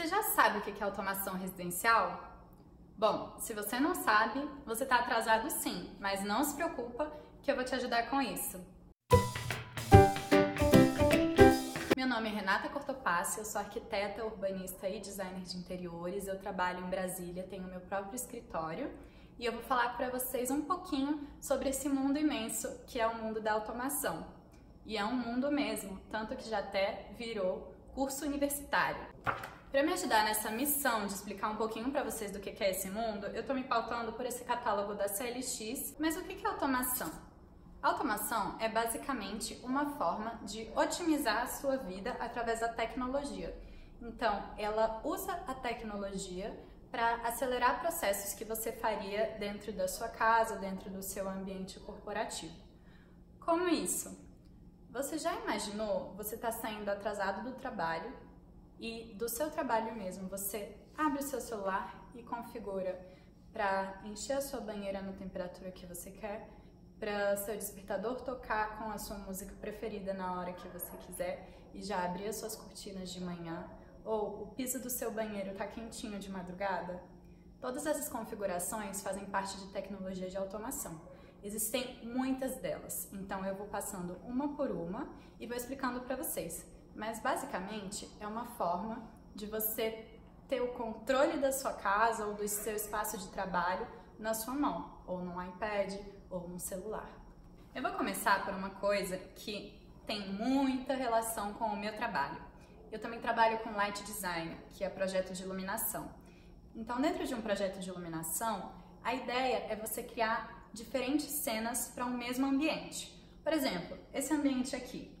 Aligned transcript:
Você 0.00 0.06
já 0.06 0.22
sabe 0.22 0.56
o 0.56 0.62
que 0.62 0.82
é 0.82 0.86
automação 0.86 1.34
residencial? 1.34 2.24
Bom, 2.96 3.36
se 3.38 3.52
você 3.52 3.78
não 3.78 3.94
sabe, 3.94 4.40
você 4.64 4.84
está 4.84 4.96
atrasado 4.96 5.50
sim, 5.50 5.94
mas 6.00 6.24
não 6.24 6.42
se 6.42 6.54
preocupa 6.54 7.12
que 7.42 7.50
eu 7.50 7.54
vou 7.54 7.66
te 7.66 7.74
ajudar 7.74 8.08
com 8.08 8.18
isso. 8.18 8.58
Meu 11.94 12.06
nome 12.06 12.30
é 12.30 12.32
Renata 12.32 12.70
Cortopassi, 12.70 13.40
eu 13.40 13.44
sou 13.44 13.60
arquiteta, 13.60 14.24
urbanista 14.24 14.88
e 14.88 15.00
designer 15.00 15.42
de 15.42 15.58
interiores. 15.58 16.26
Eu 16.26 16.38
trabalho 16.38 16.82
em 16.82 16.88
Brasília, 16.88 17.42
tenho 17.42 17.64
meu 17.64 17.82
próprio 17.82 18.14
escritório 18.14 18.90
e 19.38 19.44
eu 19.44 19.52
vou 19.52 19.62
falar 19.62 19.98
para 19.98 20.08
vocês 20.08 20.50
um 20.50 20.62
pouquinho 20.62 21.28
sobre 21.42 21.68
esse 21.68 21.90
mundo 21.90 22.18
imenso 22.18 22.74
que 22.86 22.98
é 22.98 23.06
o 23.06 23.16
mundo 23.16 23.38
da 23.38 23.52
automação. 23.52 24.26
E 24.86 24.96
é 24.96 25.04
um 25.04 25.14
mundo 25.14 25.52
mesmo, 25.52 26.00
tanto 26.10 26.34
que 26.36 26.48
já 26.48 26.60
até 26.60 27.12
virou 27.18 27.76
curso 27.92 28.24
universitário. 28.24 29.06
Para 29.70 29.84
me 29.84 29.92
ajudar 29.92 30.24
nessa 30.24 30.50
missão 30.50 31.06
de 31.06 31.12
explicar 31.12 31.48
um 31.48 31.54
pouquinho 31.54 31.92
para 31.92 32.02
vocês 32.02 32.32
do 32.32 32.40
que 32.40 32.50
é 32.60 32.70
esse 32.70 32.90
mundo, 32.90 33.26
eu 33.26 33.42
estou 33.42 33.54
me 33.54 33.62
pautando 33.62 34.12
por 34.12 34.26
esse 34.26 34.42
catálogo 34.42 34.94
da 34.94 35.06
CLX. 35.06 35.94
Mas 35.96 36.16
o 36.16 36.24
que 36.24 36.44
é 36.44 36.48
automação? 36.48 37.08
Automação 37.80 38.56
é 38.58 38.68
basicamente 38.68 39.60
uma 39.62 39.92
forma 39.92 40.40
de 40.42 40.68
otimizar 40.74 41.44
a 41.44 41.46
sua 41.46 41.76
vida 41.76 42.16
através 42.18 42.58
da 42.58 42.68
tecnologia. 42.68 43.56
Então, 44.02 44.42
ela 44.58 45.00
usa 45.04 45.32
a 45.46 45.54
tecnologia 45.54 46.52
para 46.90 47.14
acelerar 47.28 47.80
processos 47.80 48.34
que 48.34 48.44
você 48.44 48.72
faria 48.72 49.36
dentro 49.38 49.72
da 49.72 49.86
sua 49.86 50.08
casa, 50.08 50.56
dentro 50.56 50.90
do 50.90 51.00
seu 51.00 51.28
ambiente 51.28 51.78
corporativo. 51.78 52.56
Como 53.38 53.68
isso? 53.68 54.18
Você 54.90 55.16
já 55.16 55.32
imaginou 55.32 56.12
você 56.16 56.34
está 56.34 56.50
saindo 56.50 56.88
atrasado 56.88 57.44
do 57.48 57.52
trabalho 57.52 58.12
e 58.80 59.12
do 59.14 59.28
seu 59.28 59.50
trabalho 59.50 59.94
mesmo, 59.94 60.26
você 60.26 60.74
abre 60.96 61.20
o 61.20 61.22
seu 61.22 61.38
celular 61.38 62.10
e 62.14 62.22
configura 62.22 62.98
para 63.52 64.00
encher 64.06 64.38
a 64.38 64.40
sua 64.40 64.58
banheira 64.58 65.02
na 65.02 65.12
temperatura 65.12 65.70
que 65.70 65.84
você 65.84 66.10
quer, 66.10 66.48
para 66.98 67.36
seu 67.36 67.54
despertador 67.54 68.22
tocar 68.22 68.78
com 68.78 68.90
a 68.90 68.96
sua 68.96 69.18
música 69.18 69.54
preferida 69.60 70.14
na 70.14 70.38
hora 70.38 70.54
que 70.54 70.66
você 70.68 70.96
quiser 70.96 71.46
e 71.74 71.82
já 71.82 72.02
abrir 72.02 72.28
as 72.28 72.36
suas 72.36 72.56
cortinas 72.56 73.10
de 73.10 73.20
manhã, 73.20 73.68
ou 74.02 74.44
o 74.44 74.46
piso 74.54 74.80
do 74.80 74.88
seu 74.88 75.10
banheiro 75.10 75.50
está 75.50 75.66
quentinho 75.66 76.18
de 76.18 76.30
madrugada. 76.30 77.02
Todas 77.60 77.84
essas 77.84 78.08
configurações 78.08 79.02
fazem 79.02 79.26
parte 79.26 79.58
de 79.58 79.66
tecnologia 79.72 80.30
de 80.30 80.38
automação. 80.38 80.98
Existem 81.42 82.02
muitas 82.02 82.56
delas, 82.56 83.12
então 83.12 83.44
eu 83.44 83.54
vou 83.54 83.66
passando 83.66 84.16
uma 84.24 84.56
por 84.56 84.70
uma 84.70 85.06
e 85.38 85.46
vou 85.46 85.56
explicando 85.56 86.00
para 86.00 86.16
vocês. 86.16 86.79
Mas 87.00 87.18
basicamente 87.18 88.06
é 88.20 88.26
uma 88.26 88.44
forma 88.44 89.02
de 89.34 89.46
você 89.46 90.06
ter 90.46 90.60
o 90.60 90.74
controle 90.74 91.38
da 91.38 91.50
sua 91.50 91.72
casa 91.72 92.26
ou 92.26 92.34
do 92.34 92.46
seu 92.46 92.76
espaço 92.76 93.16
de 93.16 93.28
trabalho 93.28 93.86
na 94.18 94.34
sua 94.34 94.52
mão, 94.52 95.00
ou 95.06 95.22
no 95.22 95.42
iPad, 95.42 95.94
ou 96.28 96.46
no 96.46 96.60
celular. 96.60 97.08
Eu 97.74 97.80
vou 97.80 97.92
começar 97.92 98.44
por 98.44 98.52
uma 98.52 98.68
coisa 98.68 99.16
que 99.16 99.80
tem 100.06 100.30
muita 100.30 100.92
relação 100.92 101.54
com 101.54 101.68
o 101.68 101.76
meu 101.76 101.96
trabalho. 101.96 102.36
Eu 102.92 103.00
também 103.00 103.18
trabalho 103.18 103.60
com 103.60 103.70
light 103.70 104.04
design, 104.04 104.54
que 104.72 104.84
é 104.84 104.90
projeto 104.90 105.32
de 105.32 105.42
iluminação. 105.42 106.14
Então, 106.76 107.00
dentro 107.00 107.26
de 107.26 107.34
um 107.34 107.40
projeto 107.40 107.80
de 107.80 107.88
iluminação, 107.88 108.74
a 109.02 109.14
ideia 109.14 109.64
é 109.70 109.74
você 109.74 110.02
criar 110.02 110.68
diferentes 110.70 111.30
cenas 111.30 111.90
para 111.94 112.04
um 112.04 112.14
mesmo 112.14 112.44
ambiente. 112.44 113.10
Por 113.42 113.54
exemplo, 113.54 113.96
esse 114.12 114.34
ambiente 114.34 114.76
aqui 114.76 115.18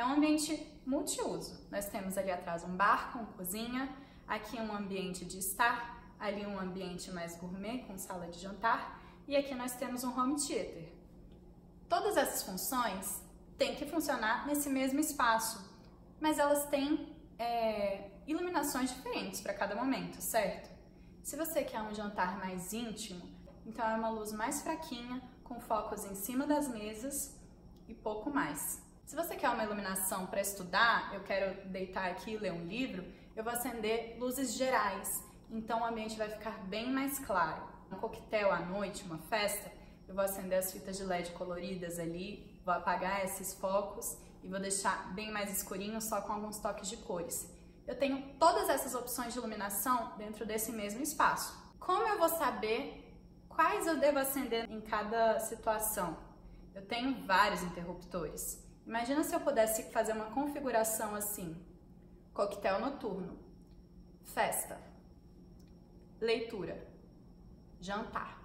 é 0.00 0.04
um 0.04 0.14
ambiente 0.14 0.66
multiuso. 0.86 1.66
Nós 1.70 1.86
temos 1.86 2.16
ali 2.16 2.30
atrás 2.30 2.64
um 2.64 2.74
bar 2.74 3.12
com 3.12 3.26
cozinha, 3.26 3.94
aqui 4.26 4.56
um 4.56 4.74
ambiente 4.74 5.24
de 5.26 5.38
estar, 5.38 6.14
ali 6.18 6.46
um 6.46 6.58
ambiente 6.58 7.10
mais 7.10 7.36
gourmet 7.36 7.84
com 7.86 7.98
sala 7.98 8.26
de 8.28 8.38
jantar 8.38 8.98
e 9.28 9.36
aqui 9.36 9.54
nós 9.54 9.74
temos 9.74 10.02
um 10.02 10.18
home 10.18 10.36
theater. 10.36 10.90
Todas 11.88 12.16
essas 12.16 12.42
funções 12.42 13.22
têm 13.58 13.74
que 13.76 13.84
funcionar 13.86 14.46
nesse 14.46 14.70
mesmo 14.70 14.98
espaço, 15.00 15.70
mas 16.18 16.38
elas 16.38 16.66
têm 16.66 17.14
é, 17.38 18.10
iluminações 18.26 18.94
diferentes 18.94 19.40
para 19.40 19.52
cada 19.52 19.76
momento, 19.76 20.20
certo? 20.20 20.70
Se 21.22 21.36
você 21.36 21.62
quer 21.62 21.82
um 21.82 21.94
jantar 21.94 22.38
mais 22.38 22.72
íntimo, 22.72 23.28
então 23.66 23.86
é 23.86 23.96
uma 23.96 24.08
luz 24.08 24.32
mais 24.32 24.62
fraquinha, 24.62 25.22
com 25.44 25.60
focos 25.60 26.04
em 26.06 26.14
cima 26.14 26.46
das 26.46 26.68
mesas 26.68 27.38
e 27.86 27.92
pouco 27.92 28.30
mais. 28.30 28.89
Se 29.10 29.16
você 29.16 29.34
quer 29.34 29.50
uma 29.50 29.64
iluminação 29.64 30.24
para 30.28 30.40
estudar, 30.40 31.12
eu 31.12 31.20
quero 31.24 31.68
deitar 31.68 32.08
aqui 32.08 32.30
e 32.30 32.36
ler 32.36 32.52
um 32.52 32.64
livro, 32.64 33.04
eu 33.34 33.42
vou 33.42 33.52
acender 33.52 34.16
luzes 34.20 34.54
gerais, 34.54 35.20
então 35.50 35.80
o 35.80 35.84
ambiente 35.84 36.16
vai 36.16 36.28
ficar 36.28 36.56
bem 36.68 36.92
mais 36.92 37.18
claro. 37.18 37.60
Um 37.90 37.96
coquetel 37.96 38.52
à 38.52 38.60
noite, 38.60 39.02
uma 39.02 39.18
festa, 39.18 39.68
eu 40.06 40.14
vou 40.14 40.22
acender 40.22 40.60
as 40.60 40.70
fitas 40.70 40.96
de 40.96 41.02
LED 41.02 41.32
coloridas 41.32 41.98
ali, 41.98 42.62
vou 42.64 42.72
apagar 42.72 43.24
esses 43.24 43.52
focos 43.52 44.16
e 44.44 44.48
vou 44.48 44.60
deixar 44.60 45.12
bem 45.12 45.32
mais 45.32 45.50
escurinho 45.50 46.00
só 46.00 46.20
com 46.20 46.32
alguns 46.32 46.60
toques 46.60 46.88
de 46.88 46.98
cores. 46.98 47.52
Eu 47.88 47.98
tenho 47.98 48.22
todas 48.38 48.68
essas 48.68 48.94
opções 48.94 49.32
de 49.32 49.40
iluminação 49.40 50.12
dentro 50.18 50.46
desse 50.46 50.70
mesmo 50.70 51.02
espaço. 51.02 51.52
Como 51.80 52.06
eu 52.06 52.16
vou 52.16 52.28
saber 52.28 53.12
quais 53.48 53.88
eu 53.88 53.98
devo 53.98 54.20
acender 54.20 54.70
em 54.70 54.80
cada 54.80 55.40
situação? 55.40 56.16
Eu 56.72 56.86
tenho 56.86 57.26
vários 57.26 57.60
interruptores. 57.64 58.69
Imagina 58.86 59.22
se 59.22 59.34
eu 59.34 59.40
pudesse 59.40 59.84
fazer 59.90 60.12
uma 60.12 60.26
configuração 60.26 61.14
assim: 61.14 61.56
coquetel 62.32 62.80
noturno, 62.80 63.38
festa, 64.24 64.80
leitura, 66.20 66.86
jantar. 67.80 68.40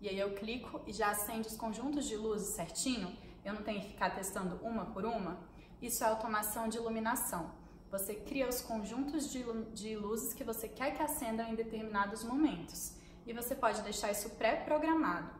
E 0.00 0.08
aí 0.08 0.18
eu 0.18 0.34
clico 0.34 0.80
e 0.86 0.92
já 0.92 1.10
acende 1.10 1.48
os 1.48 1.56
conjuntos 1.56 2.06
de 2.06 2.16
luzes 2.16 2.54
certinho. 2.54 3.16
Eu 3.44 3.54
não 3.54 3.62
tenho 3.62 3.80
que 3.80 3.88
ficar 3.88 4.10
testando 4.10 4.56
uma 4.62 4.86
por 4.86 5.04
uma. 5.04 5.38
Isso 5.80 6.02
é 6.02 6.06
automação 6.06 6.68
de 6.68 6.78
iluminação. 6.78 7.52
Você 7.90 8.14
cria 8.14 8.48
os 8.48 8.62
conjuntos 8.62 9.30
de, 9.30 9.42
de 9.72 9.96
luzes 9.96 10.32
que 10.32 10.44
você 10.44 10.68
quer 10.68 10.96
que 10.96 11.02
acendam 11.02 11.48
em 11.48 11.54
determinados 11.54 12.22
momentos. 12.22 12.96
E 13.26 13.32
você 13.32 13.54
pode 13.54 13.82
deixar 13.82 14.10
isso 14.10 14.30
pré-programado. 14.30 15.30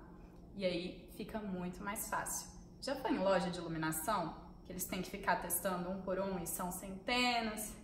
E 0.57 0.65
aí 0.65 1.09
fica 1.17 1.39
muito 1.39 1.83
mais 1.83 2.09
fácil. 2.09 2.49
Já 2.81 2.97
foi 2.97 3.13
em 3.13 3.19
loja 3.19 3.51
de 3.51 3.59
iluminação? 3.59 4.35
Que 4.65 4.73
eles 4.73 4.85
têm 4.85 5.03
que 5.03 5.11
ficar 5.11 5.37
testando 5.37 5.91
um 5.91 6.01
por 6.01 6.19
um 6.19 6.39
e 6.39 6.47
são 6.47 6.73
centenas, 6.73 7.75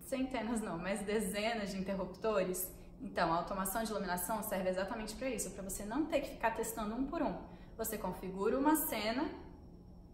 centenas 0.00 0.60
não, 0.60 0.78
mas 0.78 1.00
dezenas 1.02 1.70
de 1.70 1.78
interruptores? 1.78 2.70
Então, 3.00 3.32
a 3.32 3.36
automação 3.36 3.82
de 3.82 3.90
iluminação 3.90 4.42
serve 4.44 4.68
exatamente 4.68 5.16
para 5.16 5.28
isso, 5.28 5.50
para 5.50 5.64
você 5.64 5.84
não 5.84 6.06
ter 6.06 6.20
que 6.20 6.30
ficar 6.30 6.52
testando 6.52 6.94
um 6.94 7.06
por 7.06 7.22
um. 7.22 7.36
Você 7.76 7.98
configura 7.98 8.56
uma 8.56 8.76
cena, 8.76 9.28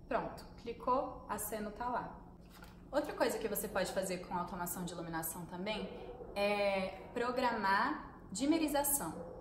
pronto, 0.08 0.44
clicou, 0.62 1.26
a 1.28 1.38
cena 1.38 1.68
está 1.68 1.88
lá. 1.88 2.18
Outra 2.90 3.12
coisa 3.12 3.38
que 3.38 3.48
você 3.48 3.68
pode 3.68 3.92
fazer 3.92 4.18
com 4.18 4.34
a 4.34 4.40
automação 4.40 4.84
de 4.84 4.94
iluminação 4.94 5.44
também 5.46 5.88
é 6.34 7.02
programar 7.12 8.10
dimerização. 8.32 9.31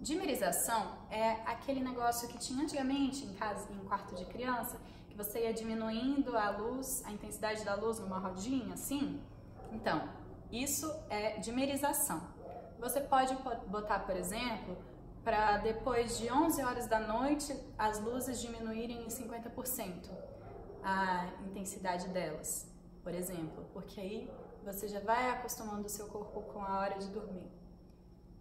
Dimerização 0.00 0.98
é 1.10 1.32
aquele 1.46 1.80
negócio 1.80 2.28
que 2.28 2.38
tinha 2.38 2.62
antigamente 2.62 3.24
em 3.24 3.34
casa, 3.34 3.66
em 3.72 3.78
quarto 3.86 4.14
de 4.14 4.24
criança, 4.26 4.78
que 5.08 5.16
você 5.16 5.44
ia 5.44 5.52
diminuindo 5.52 6.36
a 6.36 6.50
luz, 6.50 7.02
a 7.06 7.12
intensidade 7.12 7.64
da 7.64 7.74
luz 7.74 7.98
numa 7.98 8.18
rodinha, 8.18 8.74
assim. 8.74 9.20
Então, 9.72 10.08
isso 10.52 10.92
é 11.08 11.38
dimerização. 11.38 12.20
Você 12.78 13.00
pode 13.00 13.34
botar, 13.68 14.00
por 14.00 14.16
exemplo, 14.16 14.76
para 15.24 15.56
depois 15.58 16.18
de 16.18 16.30
11 16.30 16.62
horas 16.62 16.86
da 16.86 17.00
noite 17.00 17.52
as 17.76 17.98
luzes 17.98 18.40
diminuírem 18.40 19.04
em 19.04 19.08
50% 19.08 20.10
a 20.84 21.26
intensidade 21.44 22.06
delas, 22.10 22.70
por 23.02 23.12
exemplo, 23.12 23.66
porque 23.72 24.00
aí 24.00 24.30
você 24.64 24.86
já 24.86 25.00
vai 25.00 25.30
acostumando 25.30 25.86
o 25.86 25.88
seu 25.88 26.06
corpo 26.06 26.42
com 26.42 26.62
a 26.62 26.78
hora 26.78 26.96
de 26.96 27.08
dormir. 27.08 27.50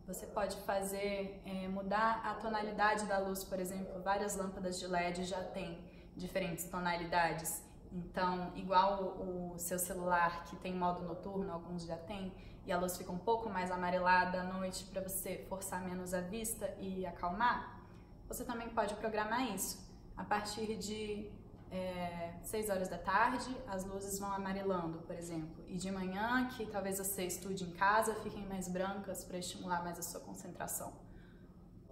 Você 0.07 0.28
pode 0.28 0.56
fazer, 0.62 1.42
é, 1.46 1.68
mudar 1.68 2.22
a 2.24 2.36
tonalidade 2.36 3.06
da 3.06 3.18
luz, 3.18 3.44
por 3.44 3.60
exemplo, 3.60 4.02
várias 4.04 4.36
lâmpadas 4.36 4.80
de 4.80 4.86
LED 4.86 5.24
já 5.24 5.44
têm 5.44 5.84
diferentes 6.16 6.66
tonalidades. 6.66 7.63
Então, 7.92 8.52
igual 8.56 9.04
o, 9.04 9.54
o 9.54 9.60
seu 9.60 9.80
celular 9.80 10.44
que 10.46 10.56
tem 10.57 10.75
modo 10.75 11.02
noturno, 11.04 11.52
alguns 11.52 11.86
já 11.86 11.98
têm, 11.98 12.31
e 12.66 12.72
a 12.72 12.80
luz 12.80 12.98
fica 12.98 13.12
um 13.12 13.18
pouco 13.18 13.50
mais 13.50 13.72
amarelada 13.72 14.42
à 14.42 14.44
noite 14.44 14.86
para 14.86 15.02
você 15.02 15.46
forçar 15.50 15.84
menos 15.84 16.13
a 16.13 16.22
vista 16.22 16.75
e 16.80 17.06
acalmar, 17.06 17.81
você 18.28 18.44
também 18.44 18.69
pode 18.69 18.96
programar 18.96 19.54
isso. 19.54 19.84
A 20.18 20.24
partir 20.24 20.78
de 20.78 21.31
é, 21.72 22.34
6 22.44 22.70
horas 22.70 22.88
da 22.88 22.98
tarde, 22.98 23.56
as 23.68 23.84
luzes 23.84 24.20
vão 24.20 24.32
amarelando, 24.32 25.00
por 25.00 25.16
exemplo. 25.16 25.64
E 25.68 25.78
de 25.78 25.92
manhã, 25.92 26.48
que 26.50 26.66
talvez 26.66 26.98
você 26.98 27.26
estude 27.26 27.64
em 27.64 27.72
casa, 27.72 28.16
fiquem 28.16 28.46
mais 28.46 28.68
brancas 28.68 29.24
para 29.24 29.38
estimular 29.38 29.84
mais 29.84 30.00
a 30.00 30.04
sua 30.04 30.22
concentração. 30.22 30.94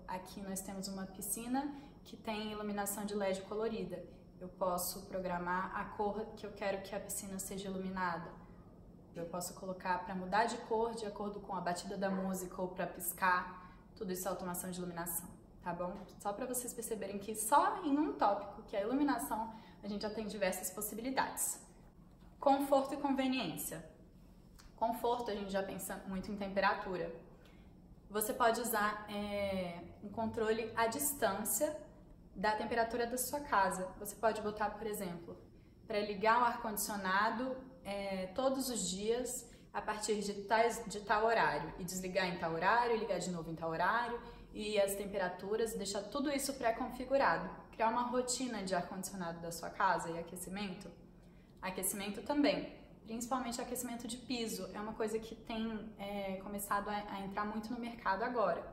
Aqui 0.07 0.41
nós 0.41 0.61
temos 0.61 0.87
uma 0.87 1.05
piscina 1.05 1.73
que 2.03 2.15
tem 2.15 2.51
iluminação 2.51 3.05
de 3.05 3.15
LED 3.15 3.41
colorida. 3.43 4.03
Eu 4.39 4.49
posso 4.49 5.05
programar 5.07 5.75
a 5.75 5.85
cor 5.85 6.25
que 6.35 6.45
eu 6.45 6.51
quero 6.51 6.81
que 6.83 6.93
a 6.93 6.99
piscina 6.99 7.39
seja 7.39 7.69
iluminada. 7.69 8.29
Eu 9.15 9.25
posso 9.25 9.53
colocar 9.53 10.03
para 10.03 10.15
mudar 10.15 10.45
de 10.45 10.57
cor 10.69 10.93
de 10.95 11.05
acordo 11.05 11.39
com 11.39 11.55
a 11.55 11.61
batida 11.61 11.97
da 11.97 12.09
música 12.09 12.61
ou 12.61 12.67
para 12.69 12.87
piscar. 12.87 13.73
Tudo 13.95 14.11
isso 14.11 14.27
é 14.27 14.31
automação 14.31 14.71
de 14.71 14.79
iluminação, 14.79 15.29
tá 15.63 15.73
bom? 15.73 15.95
Só 16.19 16.33
para 16.33 16.45
vocês 16.45 16.73
perceberem 16.73 17.17
que 17.17 17.33
só 17.35 17.81
em 17.83 17.97
um 17.97 18.13
tópico, 18.13 18.63
que 18.63 18.75
é 18.75 18.79
a 18.79 18.83
iluminação, 18.83 19.53
a 19.81 19.87
gente 19.87 20.01
já 20.01 20.09
tem 20.09 20.27
diversas 20.27 20.69
possibilidades. 20.69 21.59
Conforto 22.39 22.93
e 22.93 22.97
conveniência. 22.97 23.83
Conforto, 24.75 25.31
a 25.31 25.35
gente 25.35 25.51
já 25.51 25.63
pensa 25.63 26.03
muito 26.07 26.29
em 26.29 26.35
temperatura. 26.35 27.13
Você 28.09 28.33
pode 28.33 28.59
usar 28.59 29.09
é, 29.09 29.81
um 30.03 30.09
controle 30.09 30.71
à 30.75 30.87
distância 30.87 31.75
da 32.35 32.51
temperatura 32.51 33.07
da 33.07 33.17
sua 33.17 33.39
casa. 33.39 33.87
Você 33.99 34.15
pode 34.15 34.41
botar, 34.41 34.71
por 34.71 34.85
exemplo, 34.85 35.37
para 35.87 35.99
ligar 35.99 36.41
o 36.41 36.45
ar-condicionado 36.45 37.55
é, 37.85 38.27
todos 38.35 38.69
os 38.69 38.89
dias 38.89 39.49
a 39.73 39.81
partir 39.81 40.19
de, 40.19 40.33
tais, 40.43 40.83
de 40.87 40.99
tal 41.01 41.25
horário 41.25 41.73
e 41.79 41.83
desligar 41.83 42.27
em 42.27 42.37
tal 42.37 42.53
horário, 42.53 42.97
ligar 42.97 43.19
de 43.19 43.31
novo 43.31 43.49
em 43.49 43.55
tal 43.55 43.69
horário 43.69 44.19
e 44.53 44.79
as 44.79 44.95
temperaturas, 44.95 45.73
deixar 45.73 46.03
tudo 46.03 46.31
isso 46.31 46.53
pré-configurado. 46.53 47.49
Criar 47.71 47.89
uma 47.89 48.03
rotina 48.03 48.63
de 48.63 48.75
ar-condicionado 48.75 49.39
da 49.41 49.51
sua 49.51 49.69
casa 49.69 50.11
e 50.11 50.19
aquecimento. 50.19 50.91
Aquecimento 51.59 52.21
também, 52.21 52.71
principalmente 53.05 53.59
aquecimento 53.59 54.07
de 54.07 54.17
piso, 54.17 54.69
é 54.73 54.79
uma 54.79 54.93
coisa 54.93 55.17
que 55.17 55.35
tem 55.35 55.91
é, 55.97 56.37
começado 56.43 56.89
a, 56.89 56.93
a 56.93 57.21
entrar 57.21 57.45
muito 57.45 57.73
no 57.73 57.79
mercado 57.79 58.23
agora. 58.23 58.63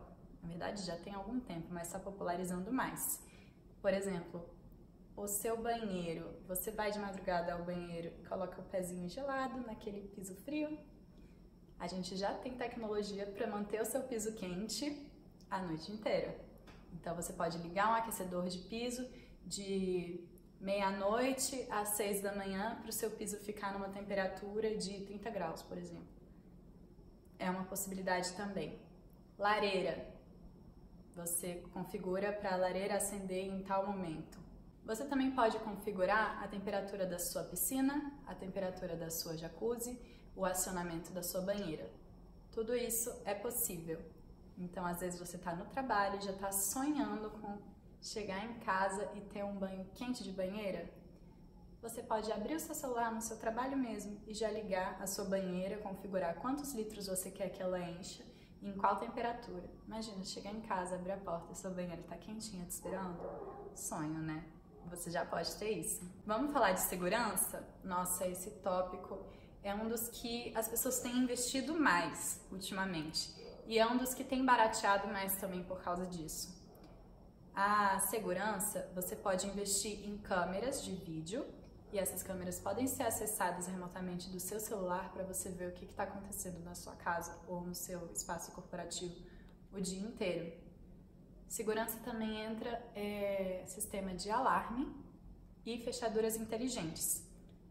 Na 0.42 0.48
verdade, 0.48 0.82
já 0.82 0.96
tem 0.96 1.14
algum 1.14 1.40
tempo, 1.40 1.68
mas 1.70 1.86
está 1.86 1.98
popularizando 1.98 2.70
mais. 2.70 3.22
Por 3.80 3.94
exemplo, 3.94 4.44
o 5.16 5.26
seu 5.26 5.56
banheiro, 5.56 6.34
você 6.46 6.70
vai 6.70 6.90
de 6.90 6.98
madrugada 6.98 7.54
ao 7.54 7.64
banheiro 7.64 8.12
e 8.18 8.26
coloca 8.26 8.60
o 8.60 8.64
pezinho 8.64 9.08
gelado 9.08 9.60
naquele 9.60 10.08
piso 10.08 10.34
frio. 10.36 10.78
A 11.78 11.86
gente 11.86 12.16
já 12.16 12.34
tem 12.34 12.54
tecnologia 12.54 13.26
para 13.26 13.46
manter 13.46 13.80
o 13.80 13.86
seu 13.86 14.02
piso 14.02 14.34
quente 14.34 15.09
a 15.50 15.60
noite 15.60 15.90
inteira. 15.90 16.38
Então 16.94 17.14
você 17.14 17.32
pode 17.32 17.58
ligar 17.58 17.90
um 17.90 17.94
aquecedor 17.94 18.48
de 18.48 18.58
piso 18.58 19.06
de 19.46 20.24
meia-noite 20.60 21.66
às 21.70 21.90
seis 21.90 22.20
da 22.20 22.34
manhã 22.34 22.76
para 22.80 22.90
o 22.90 22.92
seu 22.92 23.10
piso 23.10 23.38
ficar 23.38 23.72
numa 23.72 23.88
temperatura 23.88 24.76
de 24.76 25.00
30 25.06 25.30
graus, 25.30 25.62
por 25.62 25.78
exemplo. 25.78 26.08
É 27.38 27.50
uma 27.50 27.64
possibilidade 27.64 28.32
também. 28.34 28.78
Lareira. 29.38 30.06
Você 31.16 31.62
configura 31.72 32.32
para 32.32 32.54
a 32.54 32.56
lareira 32.56 32.96
acender 32.96 33.46
em 33.46 33.62
tal 33.62 33.86
momento. 33.86 34.38
Você 34.84 35.04
também 35.04 35.30
pode 35.30 35.58
configurar 35.60 36.42
a 36.42 36.48
temperatura 36.48 37.06
da 37.06 37.18
sua 37.18 37.44
piscina, 37.44 38.12
a 38.26 38.34
temperatura 38.34 38.96
da 38.96 39.10
sua 39.10 39.36
jacuzzi, 39.36 39.98
o 40.36 40.44
acionamento 40.44 41.12
da 41.12 41.22
sua 41.22 41.40
banheira. 41.40 41.90
Tudo 42.52 42.74
isso 42.74 43.10
é 43.24 43.34
possível. 43.34 44.00
Então, 44.60 44.84
às 44.84 45.00
vezes 45.00 45.18
você 45.18 45.36
está 45.36 45.54
no 45.56 45.64
trabalho 45.64 46.18
e 46.18 46.20
já 46.20 46.32
está 46.32 46.52
sonhando 46.52 47.30
com 47.30 47.58
chegar 48.00 48.44
em 48.44 48.60
casa 48.60 49.10
e 49.14 49.20
ter 49.22 49.42
um 49.44 49.56
banho 49.56 49.84
quente 49.94 50.22
de 50.22 50.30
banheira. 50.30 50.88
Você 51.82 52.02
pode 52.02 52.30
abrir 52.30 52.54
o 52.54 52.60
seu 52.60 52.74
celular 52.74 53.10
no 53.10 53.22
seu 53.22 53.38
trabalho 53.38 53.76
mesmo 53.76 54.20
e 54.26 54.34
já 54.34 54.50
ligar 54.50 55.00
a 55.00 55.06
sua 55.06 55.24
banheira, 55.24 55.78
configurar 55.78 56.34
quantos 56.36 56.74
litros 56.74 57.06
você 57.06 57.30
quer 57.30 57.48
que 57.48 57.62
ela 57.62 57.80
encha 57.80 58.22
e 58.60 58.68
em 58.68 58.76
qual 58.76 58.96
temperatura. 58.96 59.64
Imagina 59.86 60.22
chegar 60.24 60.52
em 60.52 60.60
casa, 60.60 60.94
abrir 60.94 61.12
a 61.12 61.16
porta 61.16 61.52
e 61.52 61.56
sua 61.56 61.70
banheira 61.70 62.02
está 62.02 62.16
quentinha 62.16 62.64
te 62.66 62.72
esperando. 62.72 63.18
Sonho, 63.74 64.20
né? 64.20 64.44
você 64.90 65.10
já 65.10 65.24
pode 65.24 65.54
ter 65.56 65.70
isso. 65.70 66.02
Vamos 66.26 66.52
falar 66.52 66.72
de 66.72 66.80
segurança? 66.80 67.66
Nossa, 67.84 68.26
esse 68.26 68.50
tópico 68.62 69.24
é 69.62 69.74
um 69.74 69.88
dos 69.88 70.08
que 70.08 70.52
as 70.56 70.68
pessoas 70.68 71.00
têm 71.00 71.16
investido 71.16 71.78
mais 71.78 72.40
ultimamente 72.50 73.39
e 73.70 73.78
é 73.78 73.86
um 73.86 73.96
dos 73.96 74.12
que 74.12 74.24
tem 74.24 74.44
barateado 74.44 75.06
mais 75.06 75.36
também 75.36 75.62
por 75.62 75.80
causa 75.80 76.04
disso. 76.04 76.60
A 77.54 78.00
segurança, 78.00 78.90
você 78.96 79.14
pode 79.14 79.46
investir 79.46 80.04
em 80.08 80.18
câmeras 80.18 80.82
de 80.82 80.92
vídeo 80.92 81.46
e 81.92 81.96
essas 81.96 82.20
câmeras 82.20 82.58
podem 82.58 82.88
ser 82.88 83.04
acessadas 83.04 83.68
remotamente 83.68 84.28
do 84.28 84.40
seu 84.40 84.58
celular 84.58 85.12
para 85.12 85.22
você 85.22 85.50
ver 85.50 85.68
o 85.68 85.72
que 85.72 85.84
está 85.84 86.02
acontecendo 86.02 86.58
na 86.64 86.74
sua 86.74 86.96
casa 86.96 87.38
ou 87.46 87.60
no 87.60 87.72
seu 87.72 88.10
espaço 88.12 88.50
corporativo 88.50 89.14
o 89.72 89.80
dia 89.80 90.00
inteiro. 90.00 90.52
Segurança 91.46 91.96
também 92.00 92.40
entra 92.40 92.70
é, 92.96 93.62
sistema 93.68 94.12
de 94.14 94.32
alarme 94.32 94.92
e 95.64 95.78
fechaduras 95.78 96.34
inteligentes. 96.34 97.24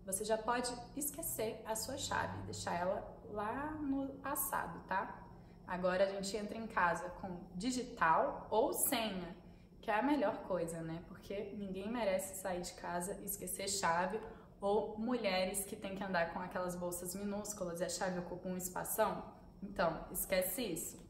Você 0.06 0.24
já 0.24 0.38
pode 0.38 0.74
esquecer 0.96 1.62
a 1.66 1.76
sua 1.76 1.98
chave, 1.98 2.42
deixar 2.44 2.74
ela 2.74 3.22
lá 3.32 3.72
no 3.74 4.08
passado, 4.20 4.82
tá? 4.88 5.26
Agora 5.70 6.04
a 6.04 6.08
gente 6.08 6.36
entra 6.36 6.58
em 6.58 6.68
casa 6.68 7.08
com 7.22 7.30
digital 7.56 8.48
ou 8.50 8.74
senha, 8.74 9.36
que 9.82 9.92
é 9.92 9.96
a 9.96 10.02
melhor 10.02 10.36
coisa, 10.44 10.82
né? 10.82 11.04
Porque 11.08 11.54
ninguém 11.58 11.90
merece 11.90 12.42
sair 12.42 12.62
de 12.62 12.74
casa 12.74 13.18
e 13.22 13.26
esquecer 13.26 13.70
chave 13.70 14.20
ou 14.60 14.98
mulheres 14.98 15.64
que 15.66 15.76
têm 15.76 15.96
que 15.96 16.04
andar 16.04 16.34
com 16.34 16.40
aquelas 16.40 16.76
bolsas 16.76 17.16
minúsculas 17.16 17.80
e 17.80 17.86
a 17.86 17.90
chave 17.90 18.20
ocupa 18.20 18.50
um 18.50 18.58
espação. 18.58 19.24
Então, 19.62 20.06
esquece 20.12 20.62
isso 20.64 21.10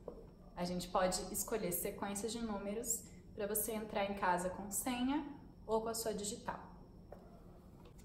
a 0.60 0.66
gente 0.66 0.90
pode 0.90 1.22
escolher 1.34 1.72
sequências 1.72 2.34
de 2.34 2.42
números 2.42 3.02
para 3.34 3.48
você 3.48 3.72
entrar 3.72 4.04
em 4.12 4.16
casa 4.16 4.50
com 4.50 4.70
senha 4.70 5.26
ou 5.66 5.80
com 5.82 5.88
a 5.88 5.94
sua 5.94 6.14
digital. 6.14 6.60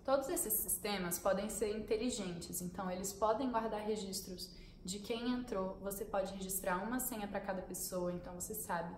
Todos 0.05 0.29
esses 0.29 0.53
sistemas 0.53 1.19
podem 1.19 1.49
ser 1.49 1.77
inteligentes, 1.77 2.63
então 2.63 2.89
eles 2.89 3.13
podem 3.13 3.51
guardar 3.51 3.81
registros 3.81 4.55
de 4.85 4.99
quem 4.99 5.31
entrou. 5.33 5.79
Você 5.81 6.05
pode 6.05 6.33
registrar 6.35 6.77
uma 6.83 7.01
senha 7.01 7.27
para 7.27 7.41
cada 7.41 7.63
pessoa, 7.63 8.13
então 8.13 8.35
você 8.35 8.55
sabe 8.55 8.95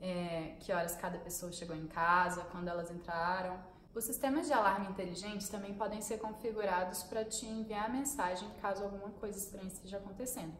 é, 0.00 0.56
que 0.60 0.72
horas 0.72 0.96
cada 0.96 1.18
pessoa 1.18 1.52
chegou 1.52 1.76
em 1.76 1.86
casa, 1.86 2.42
quando 2.50 2.68
elas 2.68 2.90
entraram. 2.90 3.58
Os 3.94 4.04
sistemas 4.04 4.46
de 4.46 4.52
alarme 4.52 4.88
inteligentes 4.88 5.48
também 5.48 5.74
podem 5.74 6.00
ser 6.00 6.18
configurados 6.18 7.02
para 7.04 7.24
te 7.24 7.46
enviar 7.46 7.90
mensagem 7.90 8.48
caso 8.60 8.84
alguma 8.84 9.10
coisa 9.10 9.38
estranha 9.38 9.66
esteja 9.66 9.96
acontecendo. 9.96 10.54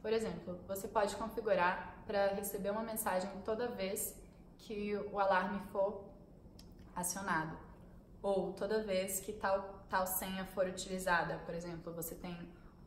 Por 0.00 0.12
exemplo, 0.12 0.58
você 0.66 0.88
pode 0.88 1.14
configurar 1.16 2.02
para 2.06 2.28
receber 2.28 2.70
uma 2.70 2.82
mensagem 2.82 3.30
toda 3.44 3.68
vez 3.68 4.14
que 4.56 4.96
o 5.12 5.18
alarme 5.18 5.60
for 5.72 6.04
acionado 6.94 7.56
ou 8.22 8.52
toda 8.52 8.82
vez 8.82 9.20
que 9.20 9.32
tal, 9.32 9.84
tal 9.88 10.06
senha 10.06 10.44
for 10.46 10.66
utilizada. 10.66 11.38
Por 11.44 11.54
exemplo, 11.54 11.92
você 11.92 12.14
tem 12.14 12.36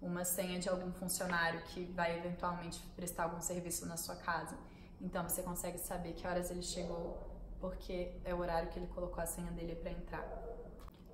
uma 0.04 0.26
senha 0.26 0.60
de 0.60 0.70
algum 0.70 0.92
funcionário 0.92 1.62
que 1.64 1.86
vai 1.86 2.18
eventualmente 2.18 2.80
prestar 2.96 3.24
algum 3.24 3.42
serviço 3.42 3.86
na 3.86 3.98
sua 3.98 4.16
casa. 4.16 4.58
Então 5.02 5.24
você 5.28 5.42
consegue 5.42 5.78
saber 5.78 6.14
que 6.14 6.28
horas 6.28 6.52
ele 6.52 6.62
chegou, 6.62 7.18
porque 7.60 8.20
é 8.24 8.34
o 8.34 8.40
horário 8.40 8.70
que 8.70 8.80
ele 8.80 8.88
colocou 8.88 9.24
a 9.24 9.26
senha 9.26 9.52
dele 9.52 9.76
para 9.76 9.92
entrar. 9.92 10.44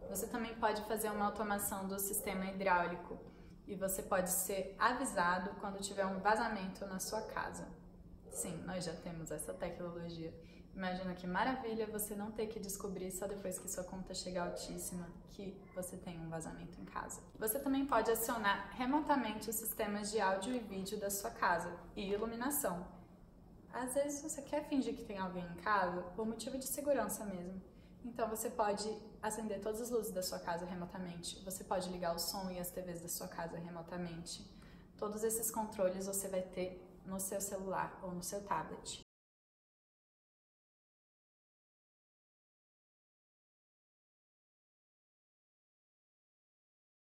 Você 0.10 0.28
também 0.28 0.56
pode 0.56 0.82
fazer 0.86 1.10
uma 1.10 1.26
automação 1.26 1.88
do 1.88 2.00
sistema 2.00 2.46
hidráulico 2.46 3.18
e 3.68 3.76
você 3.76 4.02
pode 4.02 4.32
ser 4.32 4.76
avisado 4.80 5.52
quando 5.60 5.80
tiver 5.80 6.06
um 6.06 6.20
vazamento 6.20 6.86
na 6.88 7.00
sua 7.00 7.22
casa. 7.22 7.68
Sim, 8.32 8.58
nós 8.66 8.84
já 8.84 8.94
temos 8.94 9.30
essa 9.32 9.54
tecnologia. 9.54 10.34
Imagina 10.76 11.14
que 11.14 11.28
maravilha 11.28 11.88
você 11.88 12.16
não 12.16 12.32
ter 12.32 12.48
que 12.48 12.60
descobrir 12.60 13.12
só 13.12 13.28
depois 13.28 13.60
que 13.60 13.70
sua 13.70 13.84
conta 13.84 14.14
chegar 14.14 14.48
altíssima 14.48 15.08
que 15.32 15.60
você 15.76 15.98
tem 15.98 16.20
um 16.20 16.30
vazamento 16.30 16.80
em 16.80 16.86
casa. 16.86 17.22
Você 17.38 17.60
também 17.60 17.86
pode 17.86 18.10
acionar 18.12 18.72
remotamente 18.76 19.50
os 19.50 19.56
sistemas 19.56 20.12
de 20.12 20.20
áudio 20.20 20.56
e 20.56 20.60
vídeo 20.60 21.00
da 21.00 21.10
sua 21.10 21.32
casa 21.32 21.76
e 21.96 22.12
iluminação. 22.12 22.86
Às 23.74 23.94
vezes 23.94 24.22
você 24.22 24.42
quer 24.42 24.64
fingir 24.68 24.96
que 24.96 25.04
tem 25.04 25.18
alguém 25.18 25.46
em 25.46 25.62
casa 25.62 26.02
por 26.16 26.26
motivo 26.26 26.58
de 26.58 26.66
segurança 26.66 27.26
mesmo. 27.26 27.62
Então 28.04 28.28
você 28.30 28.50
pode 28.50 28.90
acender 29.22 29.60
todas 29.60 29.82
as 29.82 29.90
luzes 29.90 30.12
da 30.12 30.24
sua 30.24 30.40
casa 30.40 30.66
remotamente, 30.66 31.44
você 31.44 31.64
pode 31.64 31.90
ligar 31.90 32.16
o 32.16 32.20
som 32.20 32.50
e 32.50 32.58
as 32.58 32.72
TVs 32.72 33.02
da 33.02 33.10
sua 33.10 33.28
casa 33.28 33.58
remotamente. 33.58 34.50
Todos 34.98 35.24
esses 35.24 35.52
controles 35.52 36.06
você 36.06 36.28
vai 36.28 36.42
ter 36.42 36.82
no 37.06 37.20
seu 37.20 37.42
celular 37.42 38.00
ou 38.02 38.12
no 38.12 38.24
seu 38.24 38.42
tablet. 38.44 39.02